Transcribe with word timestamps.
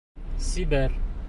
Сибәр. 0.47 0.97